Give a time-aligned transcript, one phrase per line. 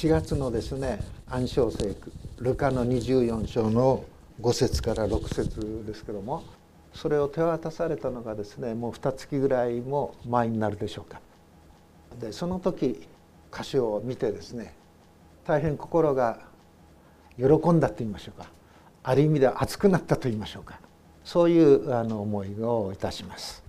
[0.00, 0.98] 4月のですね
[1.28, 4.06] 暗唱聖句ルカの24章の
[4.40, 6.42] 5節から6節ですけども
[6.94, 11.20] それを手渡されたのがですねもう2月ぐらいも前になるでしょうか。
[12.18, 13.06] でその時
[13.52, 14.74] 歌詞を見てですね
[15.44, 16.38] 大変心が
[17.36, 18.48] 喜んだと言いましょうか
[19.02, 20.80] ある意味では熱くなったと言いましょうか
[21.24, 23.62] そういうあの思いをいたします。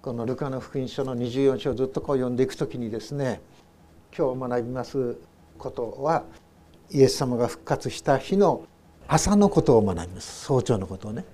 [0.00, 3.40] このルカの福音書の24章をずっとこう読んでいく時にですね
[4.16, 5.16] 今日学びます
[5.60, 6.24] ことは
[6.90, 8.64] イエス様が復活した日の
[9.06, 10.46] 朝のことを学びます。
[10.46, 11.24] 早朝のことをね。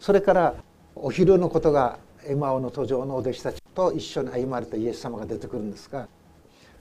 [0.00, 0.54] それから
[0.94, 6.08] お昼のことがエマオの途上のお弟子たちと一緒に歩まれたイエス様が出てくるんですが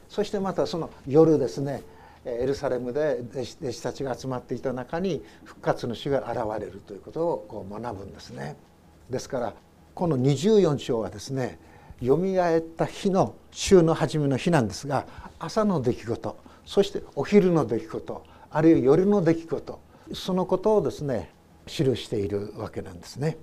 [0.10, 1.84] そしてまたその夜ですね
[2.26, 8.58] エルサレムで弟子たちが集まっていた中に復活の主が現れるということをこう学ぶんですね。
[9.10, 9.54] ですから
[9.94, 11.60] この24章はですね
[12.02, 15.06] よみがえった日の週の初めの日なんですが
[15.40, 16.38] 朝の出来事。
[16.68, 19.80] そしてお昼の出来事あるいは夜の出来事
[20.14, 21.32] そのことをですね
[21.66, 23.38] 記しているわけなんですね。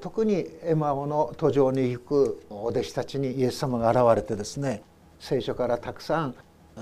[0.00, 4.82] 特にエマオの途上に行くお弟子たちにイエス様が現れてですね
[5.18, 6.34] 聖書からたくさん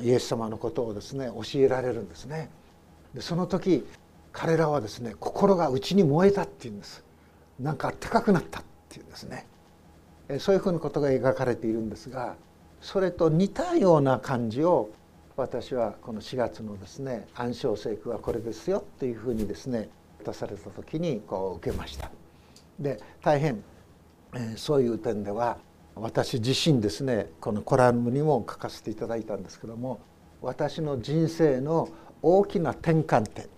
[0.03, 2.51] イエス様のことをですね教えられるんですね。
[3.13, 3.85] でその時
[4.33, 7.05] 彼らはですね心が内に燃えたっていうんです。
[7.59, 9.47] なんかあったかくなったっていうんですね。
[10.39, 12.37] そういうふうなことが描かれているんですが
[12.81, 14.91] それと似たような感じを
[15.37, 19.89] 私はこの4月のですね暗唱聖句はこれですよっていうふうにですね
[20.25, 22.11] 出された時にこう受けました。
[22.79, 23.63] で大変、
[24.35, 25.59] えー、そういう点では
[25.97, 30.01] 私自身ですねこのコラムにも書かせていただいたんですけども
[30.41, 31.89] 私の人生の
[32.23, 33.49] 大きな転換点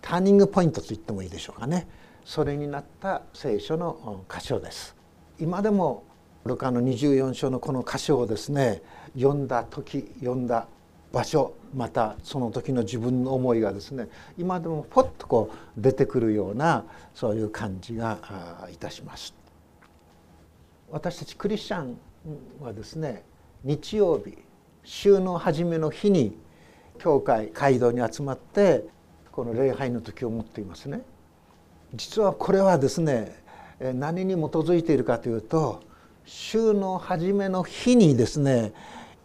[0.00, 1.88] ターニングポイントと言ってもいいでしょうかね
[2.24, 4.94] それになった聖書の箇所です。
[5.40, 6.04] 今でも
[6.44, 8.82] ルカの24章のこの箇所をですね
[9.14, 10.68] 読んだ時読んだ
[11.12, 18.18] 場所またその時の自分の思いがですね今でもポッとこう出てくるようなそういう感じが
[18.72, 19.34] いたします。
[20.90, 21.98] 私たちクリスチャン
[22.60, 23.24] はですね
[23.64, 24.38] 日曜日
[24.84, 26.36] 週の初めの日に
[26.98, 28.84] 教会街道に集まって
[29.30, 31.02] この礼拝の時を持っていますね。
[31.94, 33.42] 実はこれはですね
[33.80, 35.82] 何に基づいているかというと
[36.24, 38.72] 週の初めの日にですね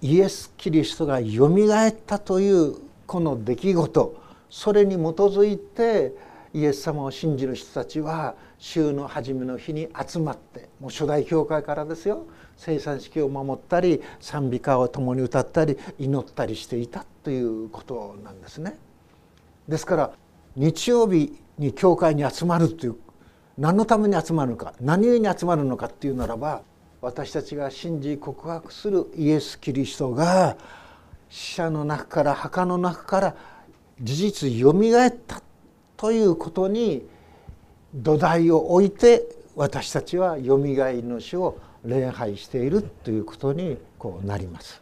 [0.03, 2.75] イエス・キリストがよみがえったという
[3.07, 6.13] この出来事それに基づいて
[6.53, 12.27] イエス様を信じる人たちは週の初めの日に集まってもう初代教会からですよ
[12.57, 18.77] 生産式を守ったり賛美歌を共に歌ったり祈ったりしていたということなんですね。
[19.69, 20.11] ですから
[20.57, 22.97] 日曜日に教会に集まるという
[23.57, 26.61] 何のために集まるのか何故に集まるのかっていうならば
[27.03, 30.55] 私たちが信じ告白するイエス・キリストが
[31.29, 33.35] 死者の中から墓の中から
[34.01, 35.43] 事実よみがえった
[35.97, 37.05] ということに
[37.93, 39.27] 土台を置いて
[39.57, 44.81] 私たちはよみがえりの死を礼拝しているということにこうなります。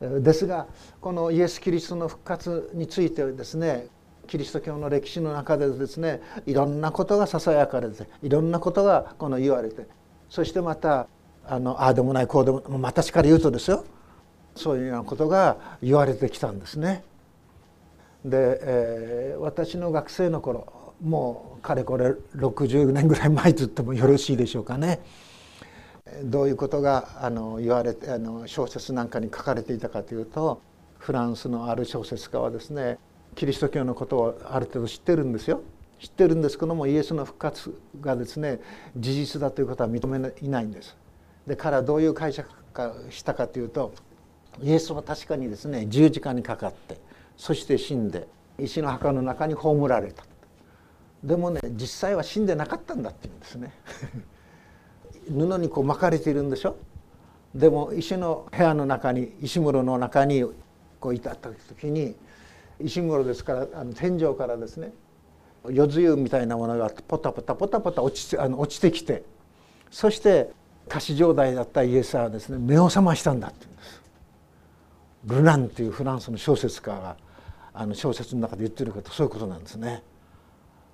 [0.00, 0.68] ですが
[1.00, 3.88] このイエス・キリストの復活についてはですね
[4.28, 9.97] キリスト教の歴史の中でですねいろんなことがささやかれていろんなことがこの言われて
[10.28, 11.06] そしてまた
[11.46, 13.84] あのああでもないこうでも私から言うとですよ
[14.54, 17.04] そういうようなことが言われてきたんですね。
[18.24, 25.00] で、えー、私の学生の頃もうかれこれ60年ぐらい前と言ってもよろしいでしょうかね。
[26.24, 30.60] どういうことがあの言われてあの小説なんかに書かれていたかというと
[30.98, 32.98] フランスのある小説家はですね
[33.34, 35.62] キリスト教のことをある程度知ってるんですよ。
[35.98, 38.60] 知ってるんですけどもイエスの復活がですね
[38.96, 40.96] 事実だということは認めいないんです。
[41.46, 43.92] で彼はどういう解釈かしたかというと
[44.62, 47.00] イエスは確かにですね十字架にかかって
[47.36, 50.24] そして死んで石の墓の中に葬られた。
[51.24, 53.72] でもね実際は死んでなかったんだって言うんですね。
[55.28, 56.76] 布にこう巻かれているんでしょ？
[57.54, 60.44] でも石の部屋の中に石室の中に
[61.00, 62.14] こういた時に
[62.80, 64.92] 石室ですからあの天井からですね
[65.70, 69.22] 夜露みたいなものがポタポタポタポタ落ちあの落ちてきて
[69.90, 70.50] そして
[70.88, 74.02] 仮死状態だったイエスはですね目を覚ましたんだって言うんです。
[75.24, 77.16] ルナンというフランスの小説家が
[77.74, 80.02] あの小説の中で言ってることそういうことなんですね。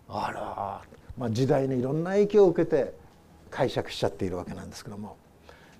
[0.09, 0.83] あら、
[1.17, 2.95] まあ、時代にいろんな影響を受けて
[3.51, 5.17] 解釈しちゃっているわけなんですけども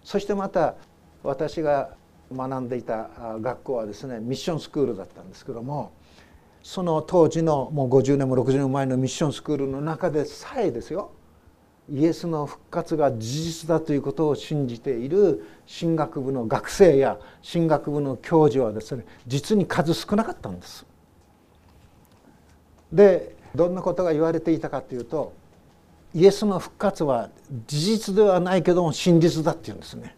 [0.03, 0.77] そしてまた
[1.23, 1.91] 私が
[2.33, 3.11] 学んでいた
[3.41, 5.93] 学校はですねミッションスクールだったんですけども
[6.65, 11.13] その当時のもう50年も60年前のミッションスクールの中でさえですよ
[11.93, 20.87] イエスの復活が事実だということを信じている神学部の学生や神学部の教授はですね実に数少なかったんです。
[22.91, 25.35] でどんなことが言われていたかというと
[26.15, 27.29] イエスの復活は
[27.67, 30.17] 事実ではないけども真実だっていうんですね。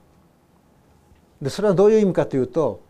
[1.43, 2.86] でそれはどういう意味かというと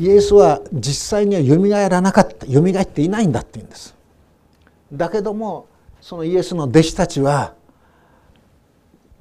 [0.00, 3.94] イエスは実際にはよみがえらなかったよみがえっていないんだっていうんです。
[4.90, 5.68] だけども
[6.00, 7.52] そのイエスの弟子たちは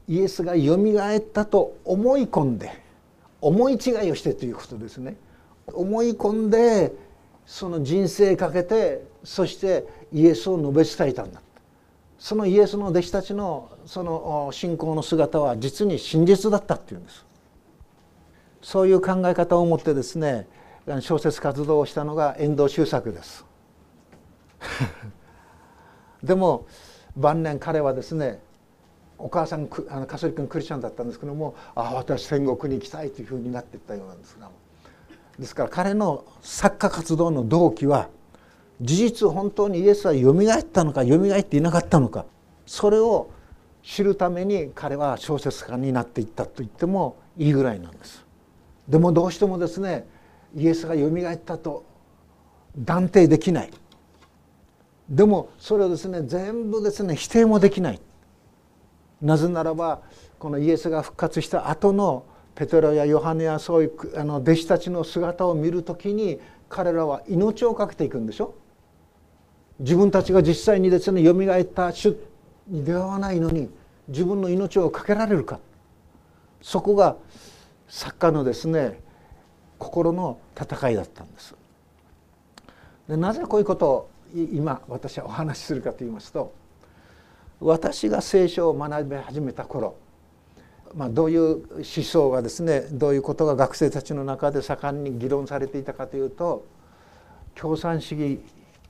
[0.07, 2.71] イエスがよみがえったと思い込んで
[3.41, 5.17] 思い違いをしてということですね。
[5.67, 6.93] 思い込んで
[7.45, 11.41] その人生かけてそしてイエスを述べ伝えたんだ
[12.17, 17.25] そのイエスの弟子たちのその信仰の姿は実に真実だったっていうんです
[18.61, 20.47] そういう考え方を持ってですね
[21.01, 23.45] 小説活動をしたのが遠藤周作です
[26.23, 26.65] でも
[27.15, 28.41] 晩年彼はですね
[29.17, 34.49] お母さんあのカソリックのクリスチャンだったんですけどもああ私天国に行きたいというふうになっていったようなんですが
[35.37, 38.09] ですから彼の作家活動の動機は
[38.81, 42.25] 事実本当にイエスはよみがえったのかよみがえっていなかったのか
[42.65, 43.29] それを
[43.83, 48.25] 知るために彼は小説家になっていったと言ってもいいぐらいなんです。
[48.87, 50.05] でもどうしてもですね
[50.55, 51.85] イエスがよみがえったと
[52.77, 53.71] 断定できない。
[55.09, 57.99] でもそれをですね全部ですね否定もできない。
[59.21, 60.01] なぜならば
[60.37, 62.25] このイエスが復活した後の
[62.55, 68.53] ペテロやヨハネやそういうあの弟子たちの姿を見る時に彼らは命を懸けていくんでしょ。
[69.79, 72.15] 自分たちが実際にですねよみがえった主
[72.67, 73.69] に出会わないのに
[74.09, 75.59] 自分の命を懸けられるか。
[76.61, 77.15] そこが
[77.87, 78.99] 作家のですね
[79.79, 81.55] 心の戦いだったんです。
[83.07, 86.53] でなぜこういうことを今私はお話しするかと言いますと
[87.59, 89.95] 私が聖書を学び始めた頃、
[90.93, 96.65] まあ、どういう思想がですねどういうことが学生たちの中で盛んに議論されていたかというと
[97.55, 98.39] 共産主義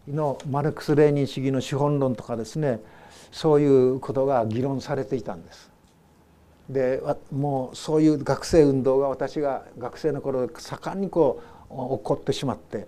[0.08, 2.82] のマルクス・レーニン主義の資本論とかですね
[3.32, 5.69] そういうことが議論されていたんです。
[6.70, 7.02] で
[7.32, 12.88] もうそういう学生運動が私が学生の頃盛んにこう起こってしまって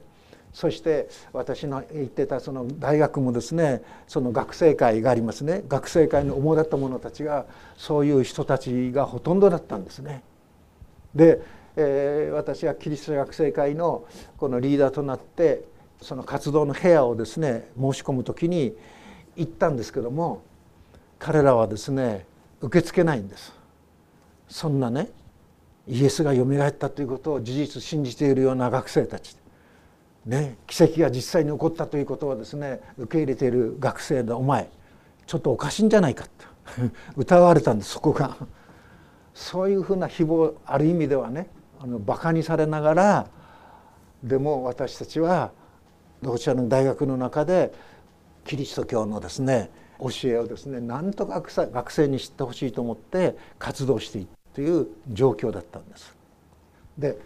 [0.54, 7.46] そして私の言ってたその大学もですねその学生会がありますね学生会の主だった者たちが
[7.78, 10.24] そういう人たちがほとんどだったんですね。
[11.16, 11.42] で、
[11.76, 14.06] えー、私はキリスト学生会の
[14.38, 15.64] このリーダーとなって
[16.02, 18.76] その活動の部屋をですね申し込む時に
[19.36, 20.44] 行ったんですけども
[21.18, 22.26] 彼らはですね
[22.62, 23.61] 受け付けないんです
[24.52, 25.10] そんなね
[25.88, 29.36] イエスがよみがえったということを事実信じているような学生たち。
[30.26, 34.70] ね奇跡が実際に起こったということをですね受け入れている学生のお前
[35.26, 36.30] ちょっとおかしいんじゃないかと。
[37.18, 38.36] 疑われたんですそこが。
[39.34, 41.48] そういうふうな誹謗ある意味ではね
[41.80, 43.28] あのバカにされながら
[44.22, 45.52] でも私たちは
[46.22, 47.74] ロシアの大学の中で
[48.44, 56.16] キリスト教のですね教えをですねなんとか学生に知ってほしいと思って活動していくという状況だったんです。
[56.98, 57.18] で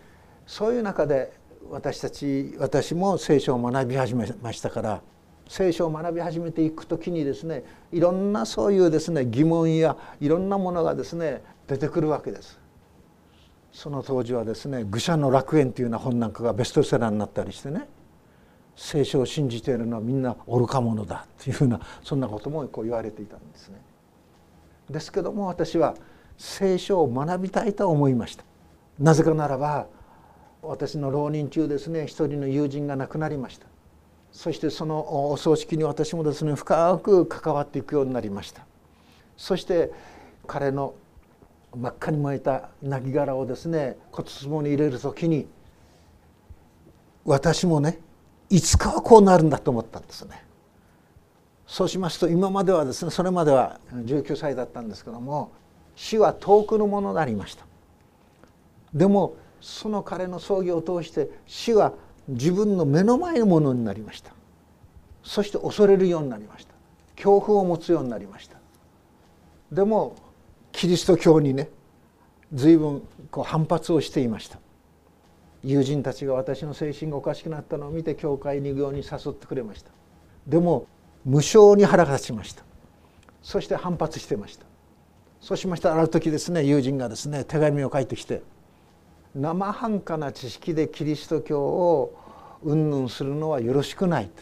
[0.45, 1.33] そういう中で
[1.69, 5.01] 私たち私も聖書を学び始めましたから
[5.47, 12.59] 聖書を学び始めていく時にですねいろんなそういうですね疑問やいろんなものがですね出てくるわけです。
[13.71, 17.89] その当時はですね「愚者の楽園」というような本なんかがベストセラーになったりしてね
[18.75, 23.81] 聖書を信じているのはみんな愚か者だというふうなそんなこともこう言われていたんですね。
[24.89, 25.95] ですけども私は
[26.37, 28.43] 聖書を学びたいと思いました。
[28.99, 29.87] なぜかならば
[30.61, 33.67] 私の浪人中ですね一人の友人が亡くなりました。
[34.31, 38.65] そしてそのお葬式に私もですね深く関わっていくようになりました。
[39.37, 39.91] そして
[40.47, 40.93] 彼の
[41.75, 45.47] 真っ赤に燃えた亡骸をですね骨壺に入れる時に
[47.25, 47.99] 私もね
[48.49, 50.43] いつかはこうなるんだと思ったんですね。
[51.67, 55.51] そうしますと今まではですねそれまでは19歳だったんですけども
[55.95, 57.65] 死は遠くのものでありました。
[58.93, 61.93] でもその彼の葬儀を通して死は
[62.27, 64.31] 自分の目の前のものになりました。
[65.23, 66.73] そして恐れるようになりました。
[67.15, 68.57] 恐怖を持つようになりました。
[69.71, 70.15] でも
[70.71, 71.69] キリスト教にね
[72.53, 74.59] 随分こう反発をしていました。
[75.63, 79.89] 友人たちが私の精神がおかしくなったのを見て教会に行くように誘ってくれました。
[80.45, 80.85] でも
[81.23, 82.63] 無償に腹が立ちました。
[83.41, 84.65] そして反発してました。
[85.45, 88.41] そうしましたらある時ですね友人がですね手紙を書いてきて
[89.35, 92.17] 生半可な知識でキリスト教を
[92.63, 94.25] 云々するのはよろしくない。
[94.25, 94.41] と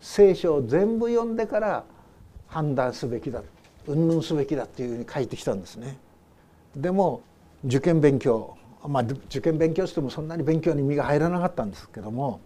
[0.00, 1.84] 聖書を全部読んでから
[2.48, 3.40] 判断すべきだ。
[3.86, 5.96] うんぬんすべきだっていうふうに書いてきたんですね。
[6.74, 7.22] でも
[7.64, 12.40] 受験勉強まあ受験勉強してもそんなに勉強に身が入らなかったんですけども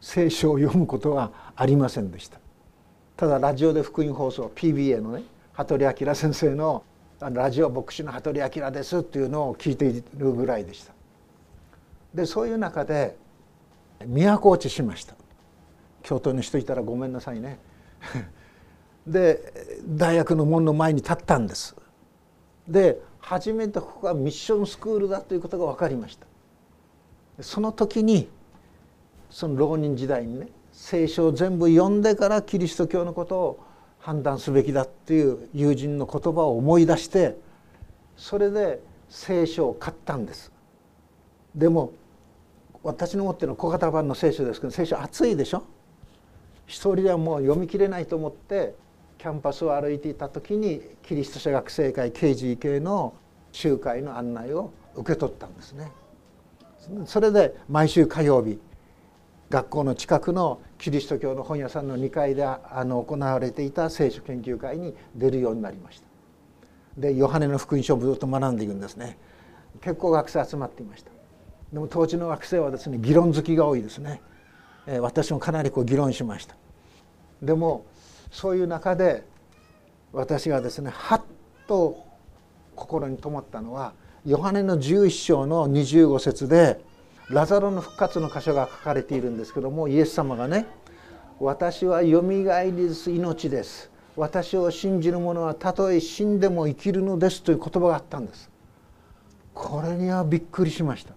[0.00, 2.38] 聖書を読むことはありませんでした。
[3.16, 6.84] ただラジオで福音放送 PBA のね羽鳥明先生の
[7.28, 10.94] ラジオ牧師の羽鳥明ですっていうのを聞いているぐらいでした。
[12.14, 13.16] でそういう中で
[14.06, 15.14] 都落ちしました。
[16.02, 17.58] 京都に人いたらごめんなさいね。
[19.06, 19.52] で
[19.86, 21.76] 大学の門の前に立ったんです。
[22.66, 26.26] で初めてここがミッションスクールだということが分かりました。
[27.42, 28.30] その時に
[29.28, 33.60] その浪人時代にね聖書を全部読んでからキリスト教のことを
[34.00, 37.36] 判断すべきだっていう友人の言葉を思い出して
[38.16, 40.52] それで聖書を買ったんです
[41.54, 41.92] でも
[42.82, 45.64] 私の持ってるの小型版の聖書ですけど聖書厚いでしょ？
[46.66, 48.74] 一人ではもう読みきれないと思って
[49.18, 53.12] キャンパスを歩いていた時にキリスト者学生会 KGK の
[53.52, 55.92] 集会の案内を受け取ったんですね。
[57.04, 58.58] それで毎週火曜日
[59.50, 66.06] 学校の近くのキリスト教の本屋さんの2階であの行われていた聖書研究会に出るようになりました。
[66.96, 69.18] でヨハネの福音書をずっと学んでいくんですね。
[69.80, 71.10] 結構学生集まっていました。
[71.72, 74.22] でも当時の学生はですね議論好きが多いですね、
[74.86, 76.54] えー、私もかなりこう議論しました。
[77.42, 77.86] でも
[78.30, 79.24] そういう中で
[80.12, 81.22] 私がですねはっ
[81.66, 82.06] と
[82.76, 86.80] 心に留まったのはヨハネの11章の25節で
[87.30, 90.66] ラザロの復活の箇所が書かれているんですけどもイエス様がね
[91.38, 98.50] 「私はよみがえりです命です」「私を信じる者はたとえ死んでも生きるのです」という言葉があったんです。
[99.54, 101.14] これにはびっくりしました。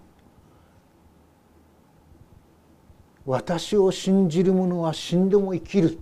[3.26, 5.98] 私を信じる者は死んでも生きる。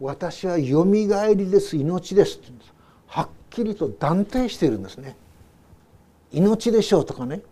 [0.00, 1.76] 私はよみがえりです。
[1.76, 2.50] 命ですって
[3.06, 5.16] はっきりと断定しているんですね
[6.32, 7.42] 命でしょうとかね。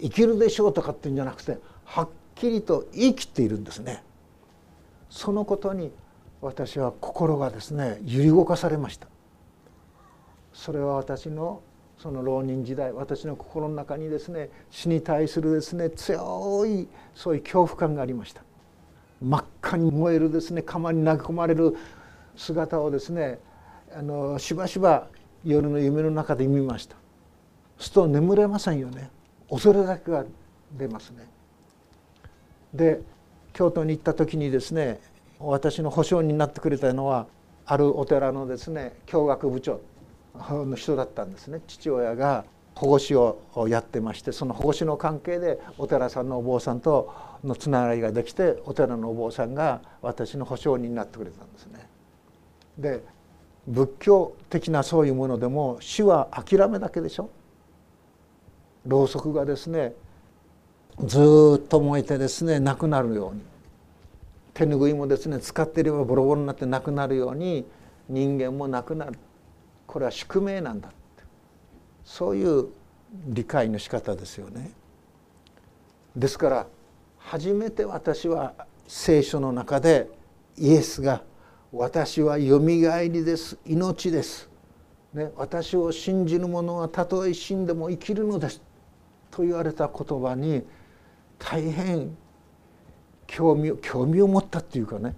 [0.00, 4.02] 生きるでしょうとかっていうんじゃなくてはっきりと言い切っているんですね。
[5.08, 5.92] そのことに
[6.40, 9.06] 私は心がですね揺り動かされました。
[10.52, 11.62] それは私の
[11.98, 18.42] その浪人時代私の心の中にですね死に対するですね強いそういう恐怖感がありました。
[19.22, 21.76] 真っ赤に燃えるですね釜に投げ込まれる
[22.36, 23.38] 姿をですね
[23.96, 25.06] あのしばしば
[25.44, 26.96] 夜の夢の中で見ました。
[27.78, 29.10] すると眠れませんよね。
[29.50, 30.24] 恐れだけが
[30.72, 31.28] 出ますね。
[32.72, 33.00] で
[33.52, 35.00] 京都に行った時にですね
[35.38, 37.26] 私の保証になってくれたのは
[37.66, 39.80] あるお寺のですね教学部長
[40.50, 41.60] の人だったんですね。
[41.66, 51.88] 父親が保護司をやってましてその保護司の関係でお寺さんのお坊さんとのつながりができてお寺のお坊さんが私の保証人になってくれたんですね。
[52.76, 53.04] で
[53.68, 57.30] 仏教的なそういうものでも死は諦めだけでしょ。
[58.86, 59.94] ろうそくがですね
[61.04, 63.42] ずっと燃えてですねなくなるように。
[64.52, 67.66] 手ぬぐいもですね使っていればボロボロになってなくなるように
[68.08, 69.18] 人間もなくなる。
[69.86, 70.96] これは宿命なんだって。
[72.04, 72.68] そういう
[73.26, 74.70] 理解の仕方ですよね。
[76.14, 76.66] ですから
[77.18, 78.54] 初めて私は
[78.86, 80.08] 聖書の中で
[80.56, 81.22] イエスが
[81.72, 83.58] 「私はよみがえりです。
[83.66, 84.48] 命です」
[85.12, 88.60] ね「私を信じる者はたとえ死んでも生きるのです」
[89.34, 90.62] と言われた言葉に
[91.40, 92.16] 大変
[93.26, 95.16] 興味興味を持ったっていうかね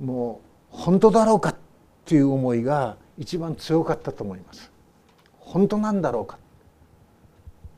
[0.00, 0.40] も
[0.72, 1.56] う本当だろうかっ
[2.04, 4.72] ていう思いが一番強かったと思います。
[5.38, 6.38] 本当なんだろうか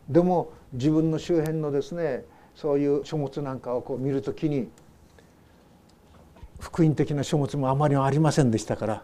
[0.08, 2.24] でも自分の周辺のですね
[2.54, 4.70] そういう書物なんかをこう見るときに
[6.58, 9.02] 福音的な書物もあまりありませんでしたから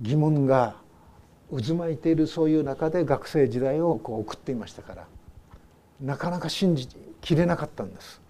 [0.00, 0.74] 疑問が
[1.50, 5.06] 渦巻いているそういう中で学生時代をこう送っていましたから
[6.00, 6.88] なかなか信じ
[7.20, 8.20] きれなかったんです。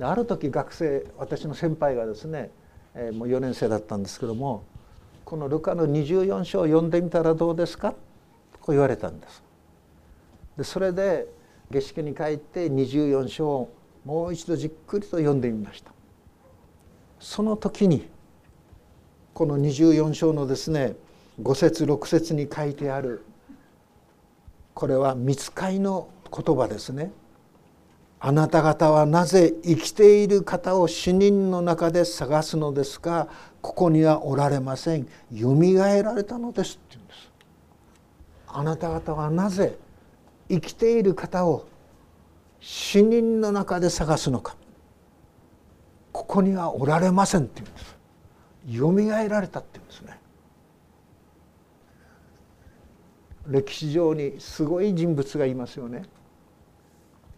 [0.00, 2.50] ある時学生私の先輩がですね、
[2.94, 4.64] えー、もう4年生だったんですけども
[5.24, 7.94] このルカの24章を読んでみたらどうですか？
[8.60, 9.42] こう言われたんです。
[10.56, 11.26] でそれで
[11.70, 13.74] 下宿に帰って24章を
[14.04, 15.92] もう一度じっくりと読んでみました。
[17.18, 18.08] その時に
[19.32, 20.94] この24章のですね
[21.40, 23.24] 5節6節に書いてある。
[24.74, 27.12] これは見つかいの言葉ですね。
[28.20, 33.28] あなた方はなぜ生きている方を死人の中で探すのですか？
[33.60, 35.06] ここにはおられません。
[35.30, 37.30] よみがえられたのですって言うんです。
[38.46, 39.76] あなた方はなぜ
[40.48, 41.66] 生きている方を
[42.60, 44.56] 死人の中で探すのか？
[46.12, 47.96] ここにはおられませんって言うんです。
[48.78, 50.18] よみがえられたって言うんですね。
[53.46, 56.04] 歴史上にすごい人物がいますよね。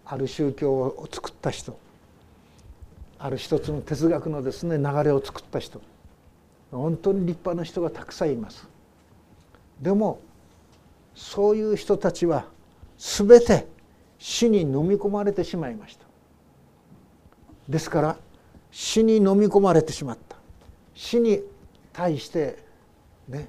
[0.04, 1.76] ある宗教を作った人
[3.18, 5.80] ある一つの哲学のですね流れを作った人
[6.70, 8.68] 本当に立派な人がたくさんいます。
[9.80, 10.20] でも
[11.14, 12.46] そういう人たちは
[12.98, 13.66] 全て
[14.18, 16.06] 死に飲み込まれてしまいました。
[17.68, 18.16] ですから
[18.70, 20.36] 死に飲み込まれてしまった
[20.94, 21.42] 死に
[21.92, 22.62] 対して
[23.28, 23.48] ね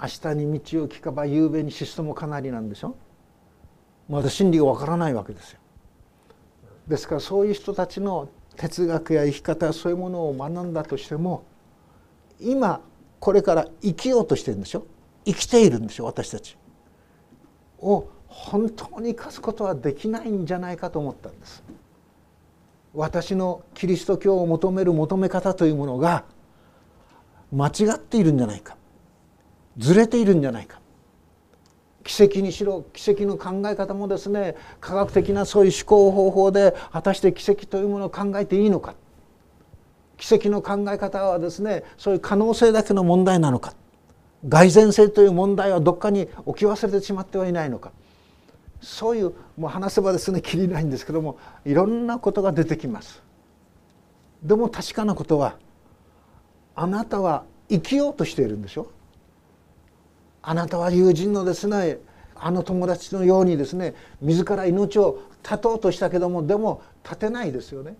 [0.00, 2.96] 明日に道を聞かば夕べに死すともかなりなんでしょ？
[4.08, 5.60] まだ真理がわからないわけですよ。
[6.88, 11.44] ですからそういう人たちの哲学や生き方そういうものを学んだとしても
[12.38, 12.80] 今
[13.20, 14.86] これから生きようとしてるんでしょ？
[15.24, 16.04] 生きているんでしょ？
[16.04, 16.56] 私たち。
[17.80, 21.62] を本当に生かすことはできないんじゃないかと思ったんです。
[22.92, 26.24] 私のキリスト教を求める求め方というものが
[27.52, 28.76] 間違っているんじゃないか。
[29.78, 30.80] ずれているんじゃないか。
[32.04, 38.94] 奇跡にしろ奇跡の考え方もですね科学的なそういう思考方法で果たして奇跡というものを考えていいのか。
[40.16, 43.74] 奇跡の考え方はですねそういう可能性だけの問題なのか。
[44.44, 47.90] 蓋然性という問題はどっかに置き忘れてしまってはいないのか。
[48.82, 53.22] そういうもう話せばですねきりないんですけどもいろんなことが出てきます。
[54.42, 55.56] でも確かなことは
[56.74, 58.88] あなたは生きようとしているんでしょ。
[60.46, 61.98] あなたは友人のですね
[62.34, 67.96] あの友達のようにですね自ら命を絶とうとしたけどもでも絶てないですよね。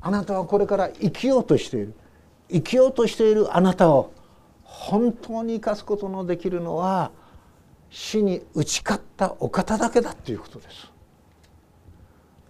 [0.00, 1.94] あなたはこれから生きようとしている
[2.50, 4.12] 生きようとしているあなたを
[4.62, 7.10] 本当に生かすことのできるのは
[7.90, 10.90] 死に打ち勝ったお方だけだということです。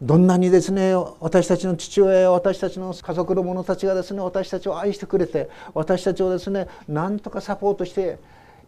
[0.02, 8.18] どんなにですね私たちの父親や私たちの家族の者たちがですね私たちを愛してくれて私たちをですねなんとかサポートして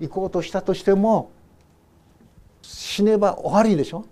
[0.00, 1.31] いこうとしたとしても
[2.62, 4.05] 死ねば終わりでしょ？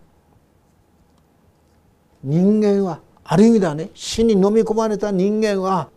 [2.23, 5.90] 人間はある意味ではね死に飲み込まれた人間は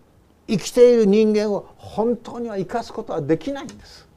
[0.48, 4.08] 生きている人間を本当には生かすことはできないんです。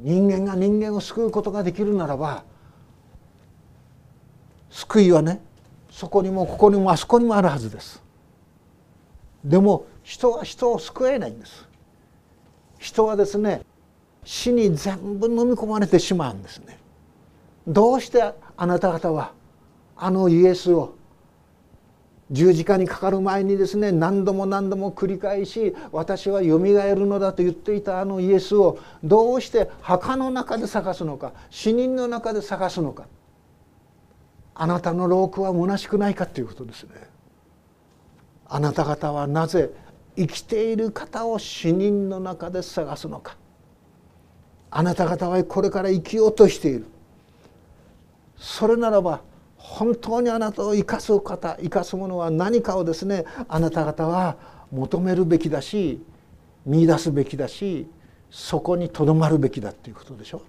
[0.00, 2.44] 人間が人間を救うことができるならば
[4.70, 5.40] 救いはね
[5.90, 8.02] そこにもここにもあそこにもあるはずです。
[9.44, 11.68] でも人は人を救えないんです。
[12.78, 13.62] 人はですね
[14.24, 16.78] 死に全部飲み込まれてしまうんですね。
[17.66, 19.32] どうしてあなた方は
[19.96, 20.94] あのイエスを
[22.30, 33.06] 十字架にかかる前にですね何度も何度も繰り返し私はよみがえるのだと言っていたあのイエスをどうして墓の中で探すのか死人の中で探すのか。
[34.54, 36.90] あなたの労苦は虚しくないかということですね。
[38.46, 39.70] あなた方はなぜ
[40.16, 43.36] 生きている方を死人の中で探すのか。
[44.74, 46.86] あなた方はこれから生きようとしている。
[48.38, 49.20] それならば
[49.56, 54.36] 本当にあなたを生かす方生かすものは何かをですねあなた方は
[54.72, 56.02] 求めるべきだし
[56.64, 57.86] 見出すべきだし
[58.30, 60.42] そこにとどまるべきだっていうことでしょ。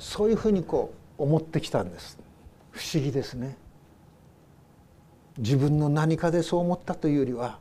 [0.00, 2.18] そういうふうにこう思ってきたんです。
[2.72, 3.56] 不思議ですね。
[5.38, 7.58] 自分の何かでそう思ったというよりは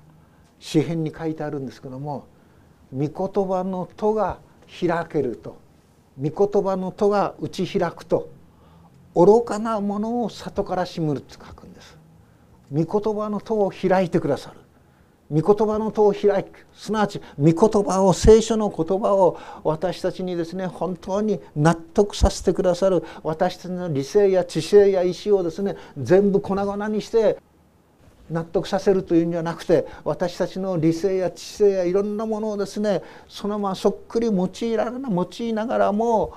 [0.60, 2.26] 詩篇に書いてあるんですけども
[2.92, 5.58] 御言葉の戸が開けると。
[6.20, 8.30] 御言葉の戸が打ち開くと
[9.14, 11.98] 愚かなものを里からしむると書くんです。
[12.72, 14.58] 御言葉の戸を開いてくださる。
[15.30, 16.66] 御言葉の戸を開く。
[16.74, 23.04] すなわち御言葉を聖書の言葉を私たちにですね本当に納得させてくださる。
[23.24, 27.38] 私たちの理性や知性や意志をですね全部粉々にして
[28.30, 36.34] 納得させるというんじゃなくて私たちの理性や知性やいろんなものをですねそのままそっくり用いられな用いながらも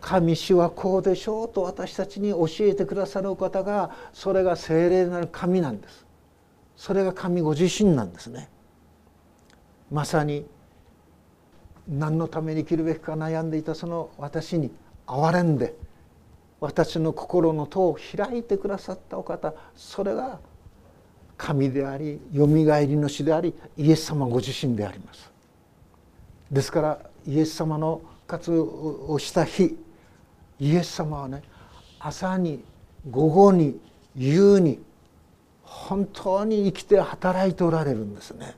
[0.00, 6.06] 神主はこうでしょうと私たちに教えてくださるお方がそれが精霊なる神なんです。
[6.76, 8.48] それが神ご自身なんですね。
[9.90, 10.46] まさに
[11.86, 14.70] 何のために生きるべきか悩んでいたその私に
[15.06, 15.74] 憐れんで
[16.60, 20.38] 私の心の戸を開いてくださったお方それが
[21.40, 25.30] 神でありよみがえりの死でありイエス様ご自身であります
[26.52, 29.78] ですからイエス様の活をした日
[30.58, 31.42] イエス様はね
[31.98, 32.62] 朝に
[33.10, 33.80] 午後に
[34.14, 34.80] 夕に
[35.62, 38.54] 本当に生きて働いておられるんですね。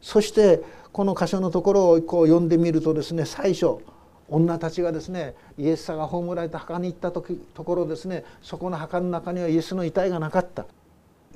[0.00, 0.60] そして
[0.92, 3.78] この箇所のところをこう読んでみるとですね最初
[4.28, 10.66] 女たちがですねイエス様が葬られた墓に行った時ところですねそこの墓の中にはイエスの遺体がなかった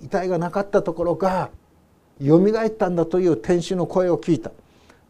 [0.03, 1.51] 遺体がなかったところが
[2.21, 4.51] よみがえったんだという天使の声を聞いた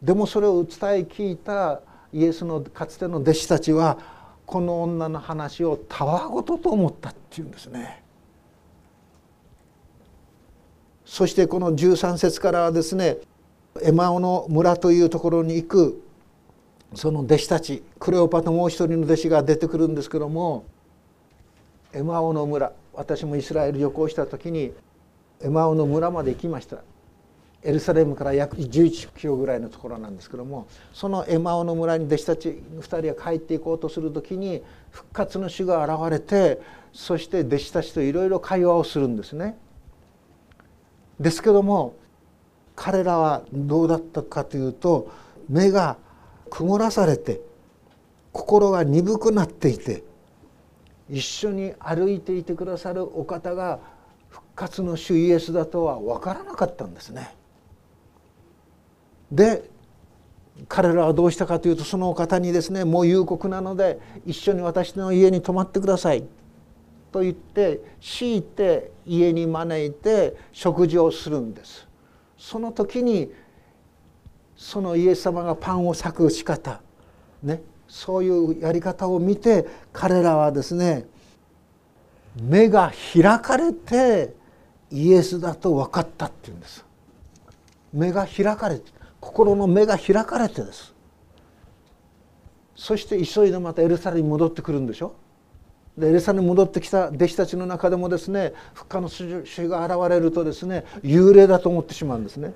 [0.01, 1.81] でもそれを伝え聞いた
[2.13, 3.97] イエスのかつての弟子たちは
[4.45, 8.03] この女の話をたわごとと思ったっていうんですね。
[11.05, 13.17] そしてこの13節からはですね
[13.81, 16.03] エマオの村というところに行く
[16.93, 20.65] その弟子たちクレオパともう一人の弟子が出てくるんですけども
[21.93, 24.73] エマオの村私もイスラエル旅行した時に
[25.41, 26.79] エマオの村まで行きました
[27.63, 36.59] エルサレムから約11キロぐらいのところなんですけどもそのエマオの村に弟子たち2人が帰っていこうとする時に復活の主が現れて
[36.91, 39.57] そして弟子たちといろいろ会話をするんですね。
[41.21, 41.95] ですけども
[42.75, 45.09] 彼らはどうだったかというと
[45.47, 45.95] 目が
[46.49, 47.39] 曇らされて
[48.33, 50.03] 心が鈍くなっていて
[51.09, 53.79] 一緒に歩いていてくださるお方が
[54.29, 57.35] 復活の主イエスだとは分からなかったんですね。
[59.31, 59.69] で
[60.67, 66.25] 彼らはどうしたかというとそのお方にですねもう夕刻なので一緒に私の家に泊まってください
[67.11, 71.87] と言って強いて家に招いて食事をするんです
[72.37, 73.31] その時に
[74.55, 76.81] そのイエス様がパンを裂く仕方
[77.41, 81.07] ねそういうやり方を見て彼らはですね
[82.41, 84.33] 目が開かれて
[84.91, 86.85] イエスだと分かったっていうんです。
[87.91, 90.93] 目が開かれて心の目が開かれてです。
[92.75, 95.15] そして急いでまたエルサレムに戻ってくるんでしょ？
[95.97, 102.53] でエルサレムに戻ってきた弟子たちの中でもですね復活の主が現れるとですね幽霊だと思ってしまうんですね。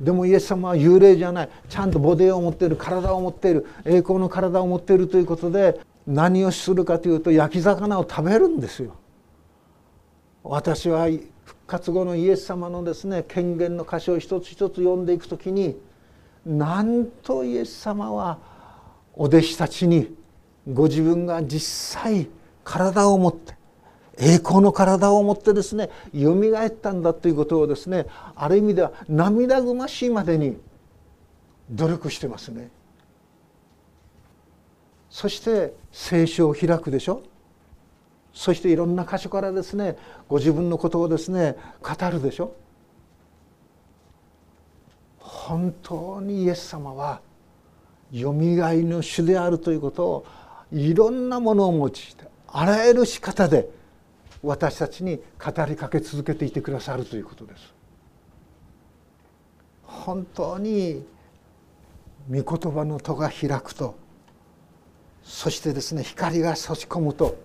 [0.00, 1.48] でもイエス様は幽霊じゃない。
[1.68, 8.94] ちゃんとボディを持っている体を持っている栄光の体を持っているということで何をするかというと焼き魚を食べるんですよ。
[10.42, 11.06] 私は
[11.44, 15.76] 復活後のイエス様のですね権限の箇所を一つ一つ読んでいくときに
[16.46, 18.38] なんとイエス様は
[19.14, 20.16] お弟子たちに
[20.72, 22.28] ご自分が実際
[22.64, 23.59] 体を持って
[24.20, 28.06] 栄光の体を持ってですねよみがえったんだということをですね
[28.36, 30.58] ある意味では涙ぐましいまでに
[31.70, 32.70] 努力してますね。
[35.08, 37.22] そして聖書を開くでしょ？
[38.32, 39.96] そしていろんな箇所からですね
[40.28, 42.52] ご自分のことをですね語るでしょ？
[45.18, 47.20] 本当にイエス様は
[48.12, 50.26] よみがえりの主であるということを
[50.72, 51.98] いろんなものを用いて
[52.48, 53.68] あらゆる仕方で
[54.42, 57.80] 私たちに語りかけ続けていてくださるということです。
[59.84, 61.04] 本当に
[62.30, 63.96] 御言葉の戸が開くと
[65.22, 67.36] そしてですね光が差し込むと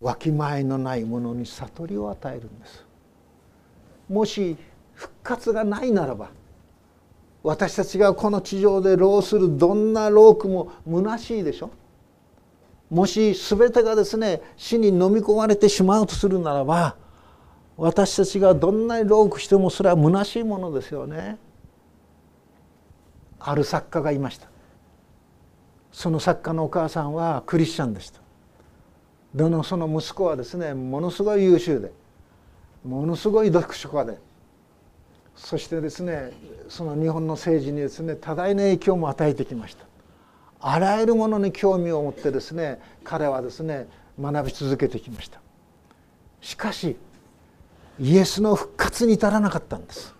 [0.00, 2.84] わきまえのないものに悟りを与えるんです
[4.08, 4.56] もし
[4.94, 6.30] 復活がないならば
[7.42, 11.70] 私たちがこの地上で労するどんな労苦も虚しいでしょ
[12.90, 16.96] もし全てがですね死に飲み込まれてしまうとするならば
[17.76, 21.38] 私たちがどんなに労苦してもそれは虚しいものですよね。
[23.38, 24.48] ある作家がいました。
[25.92, 28.20] その作家のお母さんはクリスチャンでした。
[29.32, 31.92] でのその息子はですねものすごい優秀で
[32.84, 34.18] ものすごい読書家で
[35.36, 36.32] そしてですね
[36.68, 39.84] その日本の政治にですね多大な影響も与えてきました。
[40.60, 43.86] あらゆるものに興味を持ってですね彼はですね
[44.20, 45.40] 学び続けてきました。
[46.40, 46.96] しかし
[48.00, 50.14] イエスの復活に至らなかったんです。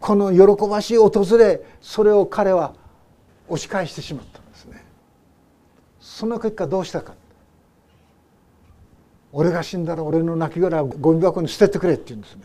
[0.00, 2.74] この喜ばしい訪れそれを彼は
[3.48, 4.84] 押し返してしまったんですね。
[6.00, 7.14] その結果どうしたか。
[9.32, 12.42] 俺が死んだら俺の亡骸をゴミ箱に捨ててくれって言うんですね。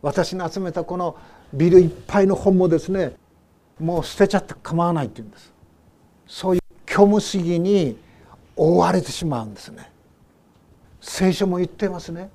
[0.00, 1.16] 私の集めたこの
[1.52, 3.14] ビルいっぱいの本もですね
[3.80, 5.52] もう捨てちゃって構わないって言うんです。
[6.26, 7.96] そういう虚無主義に
[8.56, 9.90] 覆われてしまうんですね。
[11.00, 12.30] 聖書も言ってますね。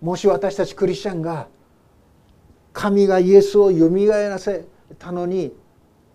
[0.00, 1.46] もし私たちクリスチャンが
[2.72, 4.66] 神がイエスをよみがえらせ
[4.98, 5.52] たのに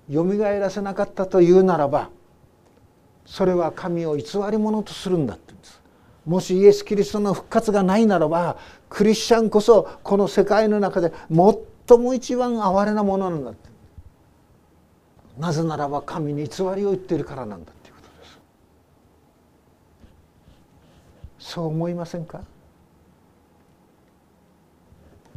[0.07, 2.09] よみがえらせなかったというならば
[3.25, 5.81] それは神を偽り者とするんだって言うんです。
[6.25, 8.57] もしイエス・キリストの復活がないならば
[8.89, 11.11] クリスチャンこそこの世界の中で
[11.87, 13.68] 最も一番哀れなものなんだって。
[15.39, 18.27] なぜならば神に偽りを言っているからなんだっていうことで
[21.39, 21.53] す。
[21.53, 22.41] そう思いませんか？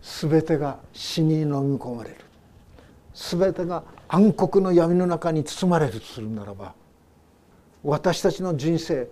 [0.02, 2.16] 全てが死に飲み込まれる。
[3.14, 6.74] 全てが暗黒の闇の中に包まれるとするならば
[7.84, 9.08] 私たちの人生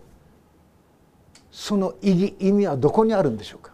[1.50, 3.72] その意義意味はどこにあるんでしょうか？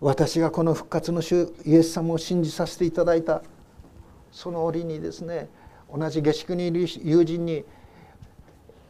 [0.00, 3.42] 私がこの復活の主イエス様を信じさせていただいた
[4.32, 5.48] その折にですね
[5.94, 7.64] 同じ下宿にいる友人に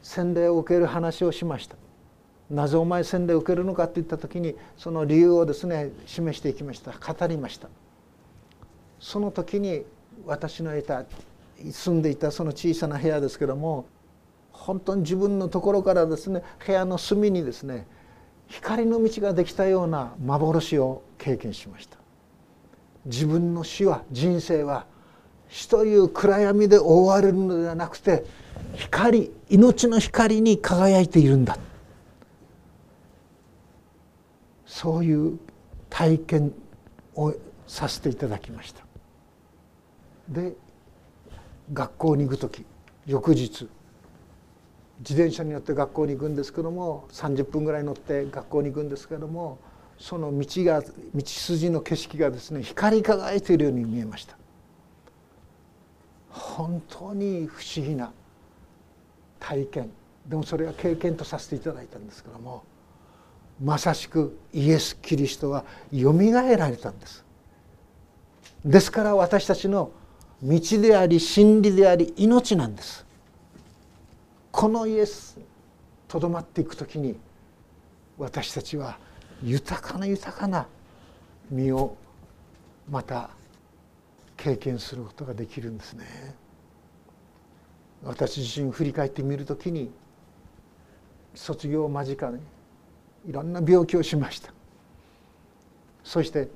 [0.02, 1.76] 洗礼を受ける話をしました。
[2.50, 6.92] なぜお前洗礼を受けるのかって言った時にその理由をですね示していきました。
[6.92, 7.68] 語りました。
[9.00, 9.84] その時に
[10.26, 11.04] 私のいた
[11.70, 13.86] 住んでいたその小さな部屋ですけども
[14.52, 17.86] 本当に自分のところからですね部屋の隅にですね
[18.48, 21.96] 光の道ができたような幻を経験しました。
[23.06, 24.86] 自分の死は人生は
[25.52, 28.24] 死という暗闇で覆われるのではなくて
[28.74, 31.58] 光命の光に輝いているんだ。
[34.64, 35.38] そういう
[35.90, 36.54] 体験
[37.14, 37.34] を
[37.66, 38.82] させていただきました。
[40.30, 40.54] で
[41.74, 42.64] 学校に行く時
[43.06, 43.68] 翌日
[45.00, 49.58] 自転車に乗って学校に行くんですけども30分ぐらい乗って学校に行くんですけども
[49.98, 54.38] その道が道筋の景色がですね光り輝いているように見えました。
[56.32, 58.12] 本当に不思議な
[59.38, 59.90] 体験。
[60.26, 62.62] でもそれは経験とさせていただいたんですけども
[63.60, 67.24] まさしくイエス・キリストはよみがえられたんです。
[68.64, 69.90] ですから私たちの
[70.42, 73.04] 道であり真理であり命なんです。
[74.50, 75.38] このイエス
[76.08, 77.16] とどまっていく時に
[78.18, 78.98] 私たちは
[79.42, 80.66] 豊かな豊かな
[81.50, 81.96] 身を
[82.90, 83.30] また
[84.42, 86.04] 経験することができるんですね。
[88.02, 89.92] 私自身振り返ってみるときに
[91.32, 92.40] 卒業間近に
[93.28, 94.52] いろんな病気をしました。
[96.02, 96.48] そして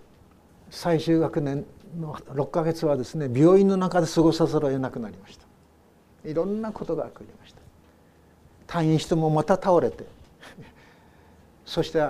[0.68, 1.64] 最終学年
[1.96, 5.46] の6ヶ月はですね病院の中で過ごさざるを得なくなりました。
[6.29, 7.61] いろんなことが起こりました。
[8.66, 10.05] 退院してもまた倒れて
[11.64, 12.01] そして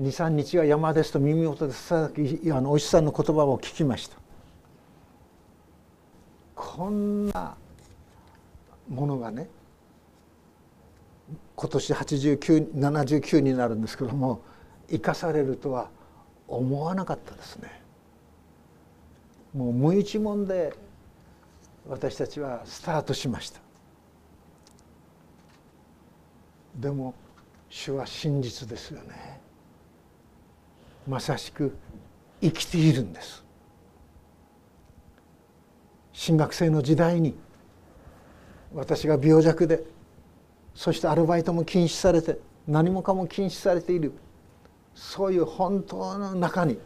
[0.00, 4.25] 23日が山ですと耳元でさあのお医者さんの言葉を聞きました。
[6.56, 7.54] こんな
[8.88, 9.48] ものがね
[11.54, 14.40] 今年8979になるんですけども
[14.88, 15.90] 生かされるとは
[16.48, 17.82] 思わなかったですね。
[19.54, 20.74] もう無一文で
[21.88, 23.60] 私たちはスタートしました。
[26.76, 27.14] でも
[27.68, 29.40] 主は真実ですよね。
[31.08, 31.76] まさしく
[32.40, 33.45] 生きているんです。
[36.16, 37.36] 新学生の時代に
[38.72, 39.84] 私が病弱で
[40.74, 44.14] そしてアルバイトも禁止されて何もかも禁止されている
[44.94, 46.78] そういう本当の中に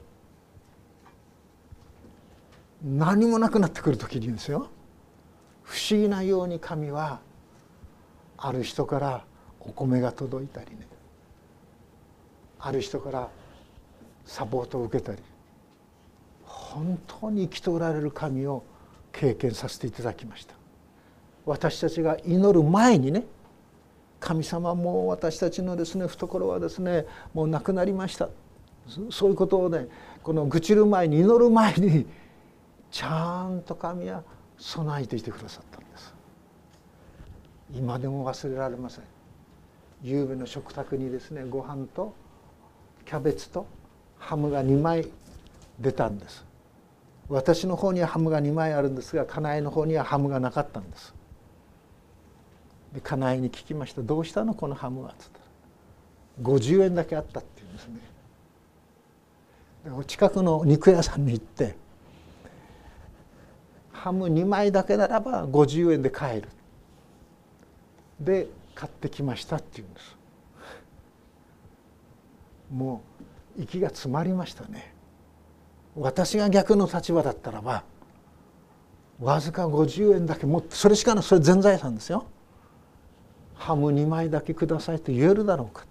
[2.83, 4.69] 何もなくなってくる時にですよ
[5.63, 7.21] 不思議なように神は
[8.37, 9.25] ある人から
[9.61, 10.89] お米が届いたりね
[12.59, 13.29] ある人から
[14.27, 15.19] サポートを受けたり
[16.45, 18.65] 本当に生きておられる神を
[19.13, 20.55] 経験させていただきました。
[21.47, 23.25] 私たちが祈る前にね
[24.21, 28.29] 神様も私たちのですね懐はですねもうなくなりました。
[29.11, 29.89] そういうことをね
[30.23, 32.07] この愚痴る前に祈る前に
[32.91, 34.23] ちゃんと神は
[34.59, 36.15] 備えていてくださったんです。
[37.73, 39.05] 今でも忘れられません。
[40.03, 42.15] 夕べの食卓にですねご飯と
[43.07, 43.67] キャベツと
[44.19, 45.09] ハムが2枚
[45.79, 46.45] 出たんです。
[47.31, 51.15] 私の方にはハムが2枚あるんですが家内の方にはハムがなかったんです。
[52.93, 54.53] で家内に聞きました「どうしたの？
[54.53, 55.45] このハムは」っつったら
[56.43, 58.01] 「50円だけあった」って言うんですね。
[60.07, 61.77] 近くの肉屋さんに行って
[63.93, 66.49] ハム2枚だけならば50円で買える。
[68.19, 70.17] で買ってきましたって言うんです。
[72.71, 73.03] も
[73.57, 74.95] う息が詰まりましたね。
[75.97, 77.85] 私が逆の立場だったらば
[79.21, 82.27] わずか50円だけ持ってそれしかないそれ全財産ですよ
[83.55, 85.85] ハム2枚だけくださいと言えるだろうか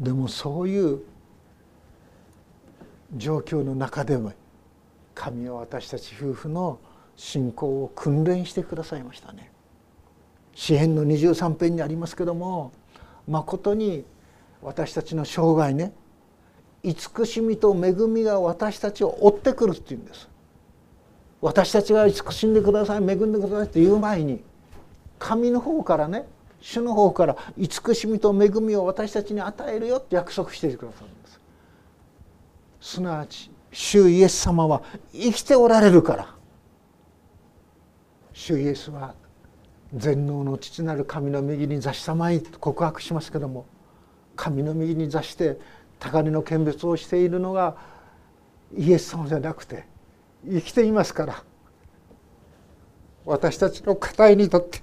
[0.00, 1.00] でもそういう
[3.16, 4.32] 状況の中でも
[5.14, 6.78] 神は私たち夫婦の
[7.16, 9.52] 信仰を訓練してくださいましたね。
[10.54, 12.72] 詩篇の23編にありますけども
[13.28, 14.04] まことに
[14.62, 15.92] 私たちの生涯ね
[16.82, 20.28] 慈しみと恵みが私たちを追ってくるっていうんです。
[21.40, 24.42] 私たちが慈しんでください恵んでくださいって言う前に
[25.18, 26.26] 神の方からね
[26.60, 31.40] 主の方から慈しみと恵みを私たちに与えるよって約束してくださるんです。
[32.80, 36.34] すなわち主イエス様は生きておられるから。
[38.32, 39.14] 主イエスは
[39.94, 43.66] 全能の父なる神の右に座しさまいと告白しますけども
[44.36, 45.58] 神の右に座して
[46.00, 47.76] 高値の見物をしているのが
[48.76, 49.84] イエス様じゃなくて
[50.44, 51.44] 生きていますから
[53.24, 54.82] 私たちの家庭にとって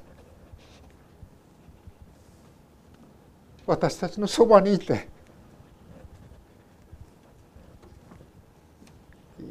[3.65, 5.09] 私たちのそばにいて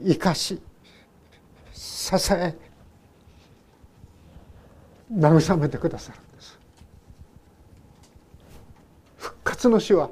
[0.04, 0.60] 生かし
[1.72, 2.54] 支え
[5.12, 6.58] 慰めてくださるんです。
[9.18, 10.10] 復活の死は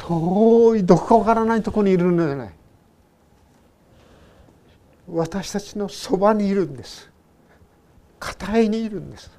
[0.00, 2.50] 遠いどこかわからないところにいるのではない。
[5.08, 7.10] 私たちのそばにいるんです。
[8.18, 9.30] 片いにいるんです。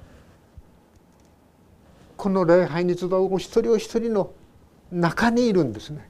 [2.16, 4.32] この礼拝に集うお一人お一人の
[4.92, 6.08] 中にいるんですね。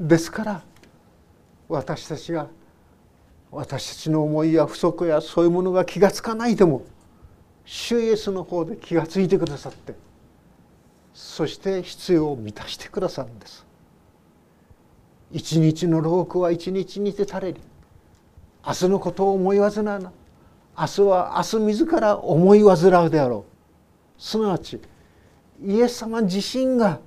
[0.00, 0.62] ですから
[1.68, 2.48] 私たちが
[3.50, 6.82] 私たちの思いや不足やそういうものが気が付かないでも
[7.64, 9.94] 主イエスの方で気が付いてくださって
[11.14, 13.66] そして必要を満たしてくださるんです。
[15.30, 17.60] 一日の労苦は一日にて垂れり
[18.66, 20.12] 明日のことを思い煩うな。
[20.78, 23.44] 明日は明日自ら思い煩うであろ
[24.18, 24.22] う。
[24.22, 24.80] すなわち
[25.64, 27.00] イエス様自身が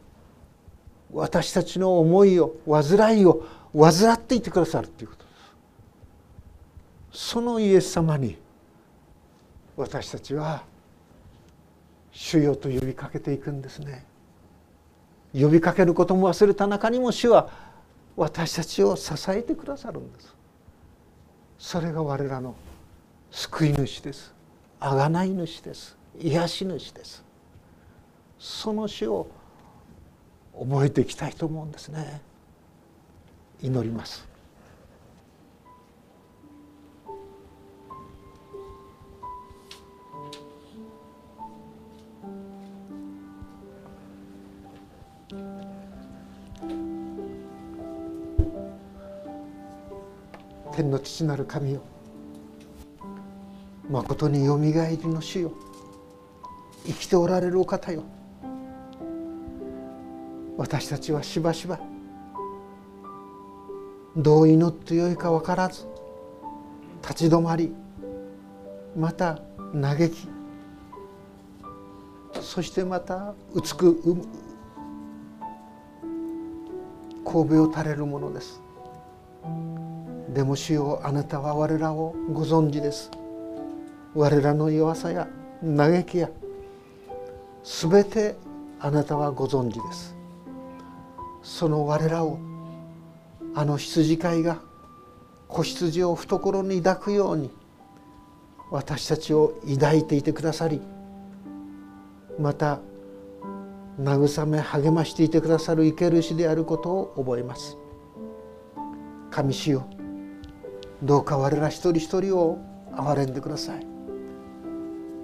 [1.12, 3.44] 私たちの思いを煩いを
[3.78, 5.30] 患っていてくださるということで
[7.12, 7.32] す。
[7.32, 8.38] そのイエス様に
[9.78, 10.64] 私たちは
[12.16, 14.06] 主よと呼びかけていくんですね。
[15.34, 17.50] 呼びかけることも忘れた中にも主は
[18.16, 20.34] 私たちを支えてくださるんです。
[21.60, 22.56] それが我らの
[23.32, 24.34] 救い主です。
[24.80, 25.98] 贖い主です。
[26.18, 27.22] 癒し主です。
[28.40, 29.28] その主を
[30.58, 32.22] 覚えていきたいと思うんですね。
[33.62, 34.26] 祈ります。
[50.76, 51.82] 天の父なる神よ。
[53.90, 55.54] まことによみがえりの主よ。
[56.86, 58.04] 生きておられるお方よ。
[60.58, 61.80] 私たちはしばしば
[64.16, 65.86] どう祈ってよいか分からず
[67.02, 67.74] 立ち止まり
[68.96, 69.42] また
[69.74, 70.30] 嘆き
[72.40, 74.02] そしてまた美く
[77.26, 78.65] 神戸を垂れるものです。
[80.36, 83.10] でも主よあなたは我らをご存知です。
[84.14, 85.30] 我らの弱さや
[85.64, 86.30] 嘆きや
[87.64, 88.36] 全て
[88.82, 90.14] あなたはご存知です。
[91.42, 92.38] その我らを
[93.54, 94.60] あの羊飼いが
[95.48, 97.50] 子羊を懐に抱くように
[98.72, 100.82] 私たちを抱いていてくださり
[102.38, 102.82] また
[104.02, 107.78] 慰め励ましていてくださる生ける主であることを覚えます。
[109.32, 109.95] 神主よ
[111.06, 112.58] どうか我ら一人一人を
[112.92, 113.86] 憐れんでください。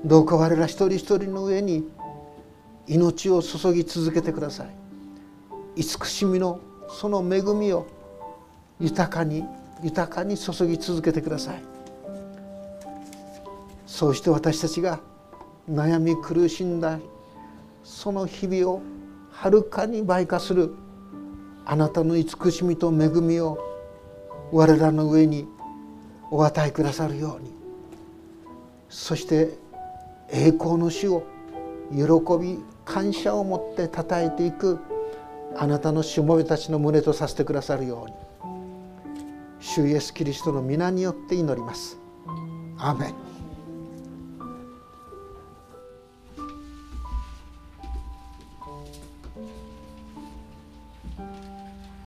[0.05, 1.89] どうか我ら一人一人の上に
[2.85, 4.67] 命を注ぎ続けてください。
[5.75, 7.87] 慈しみのその恵みを
[8.79, 9.43] 豊かに
[9.81, 11.63] 豊かに注ぎ続けてください。
[13.87, 14.99] そうして私たちが
[15.67, 16.99] 悩み苦しんだ
[17.83, 18.81] その日々を
[19.31, 20.75] はるかに倍化する
[21.65, 23.57] あなたの慈しみと恵みを
[24.51, 25.47] 我らの上に
[26.31, 27.53] お与えくださるように。
[28.89, 29.49] そして
[30.29, 31.23] 栄光の主を
[31.91, 32.01] 喜
[32.41, 34.79] び感謝を持って称えていく
[35.55, 38.13] あなたのしもべたちの胸とさせてくださるように。
[39.59, 41.97] 主イエスキリストの皆によって祈ります。
[42.79, 43.30] アメン。